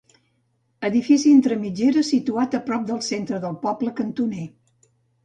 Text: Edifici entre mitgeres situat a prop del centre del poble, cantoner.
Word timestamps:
Edifici 0.87 1.33
entre 1.39 1.57
mitgeres 1.65 2.09
situat 2.13 2.57
a 2.61 2.63
prop 2.71 2.87
del 2.87 3.05
centre 3.09 3.41
del 3.45 3.55
poble, 3.67 3.95
cantoner. 4.01 4.49